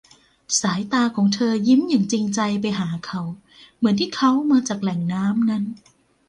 [0.61, 3.21] สายตาของเธอยิ้มอย่างจริงใจไปหาเขา
[3.77, 5.63] เหมือนที่เขามาจากแหล่งน้ำนั้น